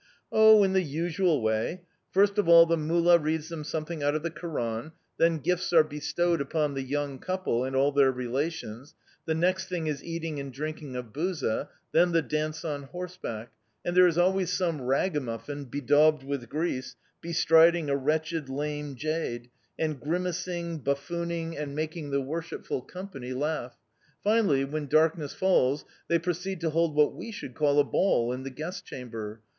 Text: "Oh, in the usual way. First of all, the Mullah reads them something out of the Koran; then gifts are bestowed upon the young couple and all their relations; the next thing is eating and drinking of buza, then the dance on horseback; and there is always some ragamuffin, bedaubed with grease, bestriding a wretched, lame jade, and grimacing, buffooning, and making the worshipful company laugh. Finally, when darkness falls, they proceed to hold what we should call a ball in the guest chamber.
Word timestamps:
"Oh, 0.31 0.63
in 0.63 0.73
the 0.73 0.81
usual 0.81 1.43
way. 1.43 1.81
First 2.09 2.39
of 2.39 2.49
all, 2.49 2.65
the 2.65 2.75
Mullah 2.75 3.19
reads 3.19 3.49
them 3.49 3.63
something 3.63 4.01
out 4.01 4.15
of 4.15 4.23
the 4.23 4.31
Koran; 4.31 4.93
then 5.19 5.37
gifts 5.37 5.71
are 5.73 5.83
bestowed 5.83 6.41
upon 6.41 6.73
the 6.73 6.81
young 6.81 7.19
couple 7.19 7.63
and 7.63 7.75
all 7.75 7.91
their 7.91 8.11
relations; 8.11 8.95
the 9.27 9.35
next 9.35 9.69
thing 9.69 9.85
is 9.85 10.03
eating 10.03 10.39
and 10.39 10.51
drinking 10.51 10.95
of 10.95 11.13
buza, 11.13 11.69
then 11.91 12.13
the 12.13 12.23
dance 12.23 12.65
on 12.65 12.81
horseback; 12.81 13.51
and 13.85 13.95
there 13.95 14.07
is 14.07 14.17
always 14.17 14.51
some 14.51 14.81
ragamuffin, 14.81 15.65
bedaubed 15.65 16.23
with 16.23 16.49
grease, 16.49 16.95
bestriding 17.21 17.87
a 17.87 17.95
wretched, 17.95 18.49
lame 18.49 18.95
jade, 18.95 19.51
and 19.77 19.99
grimacing, 20.01 20.79
buffooning, 20.79 21.55
and 21.55 21.75
making 21.75 22.09
the 22.09 22.21
worshipful 22.21 22.81
company 22.81 23.33
laugh. 23.33 23.75
Finally, 24.23 24.65
when 24.65 24.87
darkness 24.87 25.35
falls, 25.35 25.85
they 26.07 26.17
proceed 26.17 26.59
to 26.59 26.71
hold 26.71 26.95
what 26.95 27.13
we 27.13 27.31
should 27.31 27.53
call 27.53 27.77
a 27.79 27.83
ball 27.83 28.33
in 28.33 28.41
the 28.41 28.49
guest 28.49 28.83
chamber. 28.83 29.41